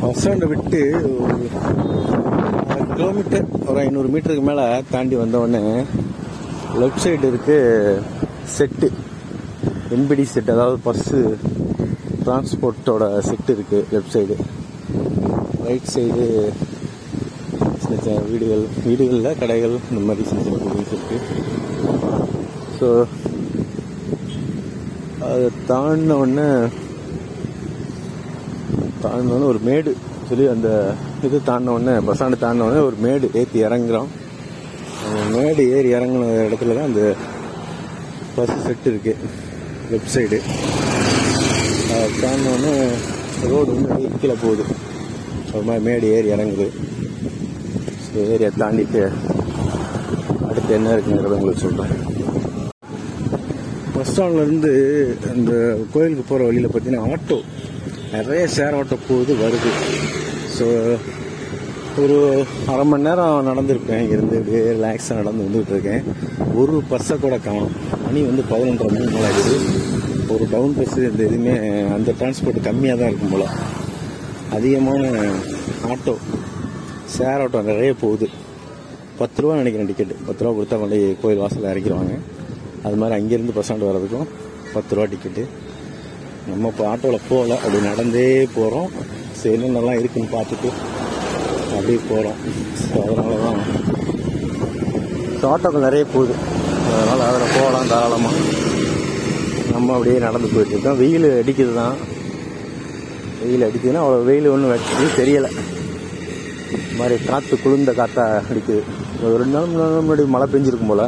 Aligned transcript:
Bus 0.00 0.18
ஸ்டாண்டை 0.18 0.46
விட்டு 0.50 0.80
ஒரு 2.72 2.84
கிலோமீட்டர் 2.92 3.46
ஒரு 3.66 3.78
ஐநூறு 3.82 4.08
மீட்டருக்கு 4.12 4.44
மேலே 4.48 4.66
தாண்டி 4.90 5.16
வந்தவொடனே 5.16 5.64
லெஃப்ட் 6.80 7.02
சைடு 7.04 7.30
இருக்குது 7.30 8.00
செட்டு 8.54 8.88
என்பிடி 9.96 10.24
செட் 10.26 10.50
அதாவது 10.50 10.78
பஸ்ஸு 10.84 11.20
டிரான்ஸ்போர்ட்டோட 12.22 13.04
செட்டு 13.28 13.50
இருக்குது 13.56 13.84
லெஃப்ட் 13.92 14.14
சைடு 14.16 14.36
ரைட் 15.66 15.92
சைடு 15.92 16.24
சின்ன 17.80 17.98
சின்ன 17.98 18.18
வீடுகள் 18.28 18.64
வீடுகளில் 18.86 19.38
கடைகள் 19.38 19.76
இந்த 19.90 20.02
மாதிரி 20.06 20.26
சின்ன 20.28 20.42
சின்ன 20.42 20.58
பில்டிங்ஸ் 20.62 20.94
இருக்குது 20.96 21.22
ஸோ 22.78 22.88
அதை 25.26 25.46
தாண்டின 25.68 26.16
உடனே 26.18 26.48
தாண்டினோடனே 29.06 29.48
ஒரு 29.52 29.60
மேடு 29.68 29.90
சொல்லி 30.28 30.46
அந்த 30.54 30.68
இது 31.26 31.38
தாண்டினோடனே 31.48 31.94
பஸ் 32.06 32.16
ஸ்டாண்டு 32.18 32.38
தாண்டினோடனே 32.44 32.80
ஒரு 32.88 32.96
மேடு 33.04 33.26
ஏற்றி 33.40 33.58
இறங்குறோம். 33.66 34.08
அந்த 35.04 35.24
மேடு 35.36 35.62
ஏறி 35.76 35.88
இறங்கின 35.96 36.30
இடத்துல 36.46 36.76
தான் 36.78 36.88
அந்த 36.90 37.02
பஸ் 38.36 38.54
செட்டு 38.66 38.88
இருக்கு. 38.92 39.14
லெஃப்ட் 39.90 40.14
சைடு 40.16 40.38
தாண்டினோடனே 42.22 42.74
ரோடு 43.52 43.70
வந்து 43.76 43.90
அப்படியே 43.92 44.10
கீழே 44.22 44.36
போகுது. 44.44 44.64
ஒரு 45.54 45.64
மாதிரி 45.68 45.84
மேடு 45.88 46.06
ஏறி 46.16 46.28
இறங்குது. 46.36 46.66
ஸோ 48.06 48.18
ஏரியா 48.34 48.50
தாண்டிட்டு 48.62 49.02
அடுத்து 50.48 50.72
என்ன 50.78 50.92
இருக்குங்கிறத 50.96 51.38
உங்களுக்கு 51.38 51.64
சொல்கிறேன் 51.66 51.94
பஸ் 53.94 54.10
ஸ்டாண்ட்லேருந்து 54.10 54.70
அந்த 55.32 55.52
கோயிலுக்கு 55.92 56.24
போகிற 56.30 56.46
வழியில் 56.48 56.68
பார்த்தீங்கன்னா 56.72 57.08
ஆட்டோ 57.12 57.38
நிறைய 58.14 58.42
ஷேர் 58.54 58.76
ஓட்ட 58.78 58.96
போகுது 59.06 59.32
வருது. 59.42 59.70
ஸோ 60.56 60.66
ஒரு 62.02 62.16
அரை 62.72 62.84
மணி 62.90 63.06
நேரம் 63.06 63.48
நடந்திருப்பேன் 63.48 64.00
இங்கேருந்து 64.02 64.38
அப்படியே 64.40 64.60
ரிலாக்ஸாக 64.76 65.16
நடந்து 65.20 65.44
வந்துகிட்டு 65.46 65.74
இருக்கேன். 65.74 66.02
ஒரு 66.60 66.74
பஸ்ஸை 66.90 67.16
கூட 67.24 67.36
காணும். 67.46 67.74
மணி 68.04 68.22
வந்து 68.30 68.42
பதினொன்றரை 68.52 68.90
மணி 68.94 69.06
மேலே 69.14 69.28
ஆகுது 69.30 69.54
ஒரு 70.34 70.44
டவுன் 70.54 70.76
பஸ் 70.78 70.96
இந்த 71.10 71.22
எதுவுமே 71.28 71.54
அந்த 71.96 72.10
டிரான்ஸ்போர்ட் 72.20 72.60
கம்மியாக 72.68 72.98
தான் 73.00 73.10
இருக்கும் 73.10 73.34
போல். 73.34 73.46
அதிகமான 74.56 75.02
ஆட்டோ 75.92 76.14
சேர் 77.16 77.42
ஆட்டோ 77.44 77.62
நிறைய 77.70 77.92
போகுது. 78.04 78.28
பத்து 79.20 79.40
ரூபா 79.42 79.60
நினைக்கிறேன் 79.60 79.88
டிக்கெட்டு 79.90 80.16
பத்து 80.26 80.42
ரூபா 80.44 80.54
கொடுத்தா 80.56 80.78
கொண்டு 80.80 80.98
கோயில் 81.22 81.42
வாசலில் 81.44 81.70
இறக்கிடுவாங்க. 81.74 82.16
அது 82.86 82.96
மாதிரி 83.02 83.14
அங்கேருந்து 83.20 83.54
பஸ் 83.58 83.66
ஸ்டாண்டு 83.66 83.88
வர்றதுக்கும் 83.90 84.28
பத்து 84.74 84.94
ரூபா 84.96 85.06
டிக்கெட்டு 85.12 85.44
நம்ம 86.48 86.68
இப்போ 86.72 86.84
ஆட்டோவில் 86.90 87.26
போகல 87.30 87.54
அப்படி 87.62 87.78
நடந்தே 87.90 88.26
போகிறோம் 88.56 88.90
சரி 89.38 89.54
என்னென்னலாம் 89.56 90.00
இருக்குன்னு 90.00 90.34
பார்த்துட்டு 90.34 90.68
அப்படியே 91.76 91.98
போகிறோம் 92.10 92.38
ஸோ 92.82 92.98
அதனால 93.06 93.38
தான் 93.44 93.58
ஸோ 95.38 95.44
ஆட்டோக்கள் 95.54 95.86
நிறைய 95.86 96.04
போகுது. 96.14 96.34
அதனால் 96.90 97.24
அதில் 97.28 97.54
போகலாம் 97.56 97.90
தாராளமாக 97.92 98.36
நம்ம 99.72 99.94
அப்படியே 99.96 100.18
நடந்து 100.26 100.48
போயிட்டு 100.52 100.74
இருக்கோம். 100.74 100.98
வெயில் 101.02 101.28
அடிக்குது 101.40 101.72
தான் 101.80 101.96
வெயில் 103.40 103.66
அடிக்குதுன்னா 103.68 104.04
அவ்வளோ 104.04 104.22
வெயில் 104.30 104.52
ஒன்றும் 104.54 104.72
வச்சு 104.74 105.10
தெரியலை. 105.20 105.50
இந்த 106.76 106.94
மாதிரி 107.00 107.16
காற்று 107.28 107.54
குளிர்ந்த 107.64 107.92
காற்றாக 108.00 108.40
அடிக்குது. 108.52 108.82
ஒரு 109.24 109.34
ரெண்டு 109.42 109.54
நாள் 109.56 109.68
மூணு 109.72 109.82
நாள் 109.82 110.06
முன்னாடி 110.06 110.24
மழை 110.36 110.46
பெஞ்சிருக்கும் 110.54 110.92
போல். 110.92 111.06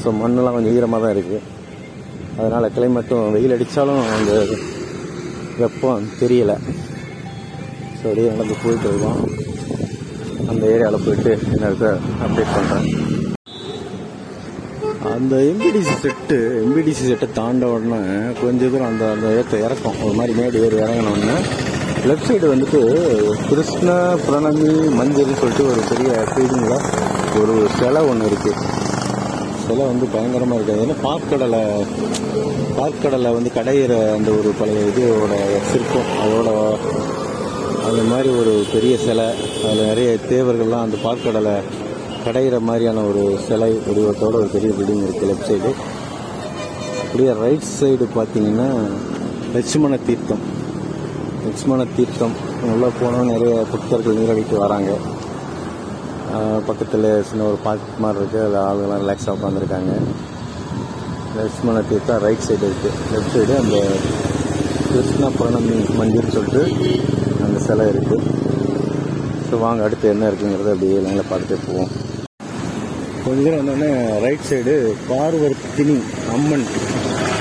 ஸோ 0.00 0.10
மண்ணெல்லாம் 0.20 0.56
கொஞ்சம் 0.56 0.76
ஈரமாக 0.76 1.00
தான் 1.04 1.14
இருக்குது 1.16 1.40
அதனால் 2.38 2.72
கிளைமேட்டும் 2.76 3.32
வெயில் 3.34 3.54
அடித்தாலும் 3.56 4.04
அந்த 4.16 4.32
வெப்பம் 5.60 6.06
தெரியலை. 6.20 6.56
ஸோ 7.98 8.04
அப்படியே 8.08 8.28
நடந்து 8.34 8.54
போயிட்டு 8.62 8.86
இருக்கோம். 8.90 9.20
அந்த 10.50 10.62
ஏரியாவில் 10.74 11.04
போயிட்டு 11.06 11.32
என்ன 11.54 11.66
அப்டேட் 12.26 12.54
பண்ணுறேன் 12.56 12.88
அந்த 15.12 15.34
எம்பிடிசி 15.50 15.94
செட்டு 16.02 16.36
எம்பிடிசி 16.62 17.04
செட்டை 17.08 17.28
தாண்ட 17.38 17.66
உடனே 17.74 18.00
கொஞ்ச 18.40 18.68
தூரம் 18.72 18.90
அந்த 18.90 19.04
அந்த 19.14 19.26
ஏற்ற 19.38 19.56
இறக்கும். 19.66 19.98
ஒரு 20.06 20.14
மாதிரி 20.18 20.32
மேடு 20.40 20.62
ஏறி 20.66 20.76
இறங்கினோடனே 20.84 21.36
லெஃப்ட் 22.10 22.28
சைடு 22.28 22.52
வந்துட்டு 22.52 22.80
கிருஷ்ண 23.48 23.90
பிரணமி 24.24 24.70
மஞ்சள்னு 24.98 25.40
சொல்லிட்டு 25.40 25.66
ஒரு 25.72 25.82
பெரிய 25.90 26.12
ஃபீலிங்கில் 26.30 26.86
ஒரு 27.40 27.54
சிலை 27.78 28.02
ஒன்று 28.12 28.30
இருக்குது 28.30 28.56
விலை 29.72 29.86
வந்து 29.92 30.06
பயங்கரமாக 30.14 30.58
இருக்குது 30.58 30.82
ஏன்னா 30.84 30.96
பாற்கடலை 31.06 31.62
பாற்கடலை 32.78 33.30
வந்து 33.38 33.50
கடையிற 33.56 33.94
அந்த 34.16 34.28
ஒரு 34.38 34.50
பழைய 34.58 34.90
இதோட 34.90 35.34
சிற்பம். 35.70 36.10
அதோட 36.24 36.50
அந்த 37.88 38.02
மாதிரி 38.10 38.30
ஒரு 38.40 38.52
பெரிய 38.72 38.94
சிலை. 39.04 39.26
அதில் 39.66 39.88
நிறைய 39.90 40.10
தேவர்கள்லாம் 40.32 40.84
அந்த 40.86 40.98
பாற்கடலை 41.04 41.56
கடையிற 42.26 42.56
மாதிரியான 42.68 43.04
ஒரு 43.10 43.22
சிலை 43.46 43.70
வடிவத்தோட 43.86 44.34
ஒரு 44.42 44.50
பெரிய 44.54 44.70
பில்டிங் 44.78 45.04
இருக்குது 45.06 45.28
லெஃப்ட் 45.30 45.48
சைடு 45.50 45.70
அப்படியே 47.04 47.32
ரைட் 47.42 47.66
சைடு 47.78 48.04
பார்த்தீங்கன்னா 48.18 48.68
லட்சுமண 49.54 49.96
தீர்த்தம். 50.08 50.44
லட்சுமண 51.46 51.86
தீர்த்தம். 51.96 52.36
உள்ளே 52.74 52.90
போனால் 53.00 53.30
நிறைய 53.32 53.54
பக்தர்கள் 53.72 54.18
நீரடிக்கு 54.20 54.56
வராங்க. 54.64 54.92
பக்கத்தில் 56.68 57.06
சின்ன 57.28 57.46
ஒரு 57.48 57.58
பார்க் 57.64 58.02
மாதிரி 58.04 58.20
இருக்குது 58.20 58.44
அதில் 58.44 58.60
ஆளுங்கெல்லாம் 58.66 59.02
ரிலாக்ஸாக 59.02 59.34
உட்காந்துருக்காங்க 59.36 59.92
லட்சுமண 61.36 61.80
தீர்த்தா 61.90 62.14
ரைட் 62.24 62.46
சைடு 62.46 62.64
இருக்குது 62.70 62.96
லெஃப்ட் 63.12 63.34
சைடு 63.36 63.54
அந்த 63.62 63.78
கிருஷ்ணா 64.88 65.28
பிரணமி 65.38 65.76
மஞ்சள் 65.98 66.32
சொல்லிட்டு 66.36 66.62
அந்த 67.44 67.58
சிலை 67.66 67.86
இருக்குது 67.92 68.30
ஸோ 69.48 69.58
வாங்க 69.64 69.86
அடுத்து 69.86 70.12
என்ன 70.14 70.30
இருக்குங்கிறத 70.30 70.72
அப்படியே 70.74 70.98
லைனில் 71.06 71.30
பார்த்துட்டே 71.30 71.58
போவோம். 71.66 71.90
கொஞ்ச 73.24 73.38
தூரம் 73.44 73.60
வந்தோடனே 73.60 73.90
ரைட் 74.24 74.46
சைடு 74.50 74.74
பார்வர்த்தினி 75.10 75.96
அம்மன். 76.36 76.66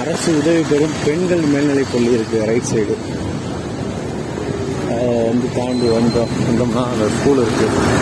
அரசு 0.00 0.30
உதவி 0.40 0.62
பெறும் 0.70 0.96
பெண்கள் 1.06 1.44
மேல்நிலை 1.52 1.84
பள்ளி 1.94 2.10
இருக்குது 2.18 2.46
ரைட் 2.52 2.70
சைடு 2.72 2.96
வந்து 5.28 5.48
தாண்டி 5.58 5.86
வந்தோம். 5.96 6.32
வந்தோம்னா 6.48 6.82
அந்த 6.94 7.06
ஸ்கூல் 7.16 7.42
இருக்குது 7.44 8.00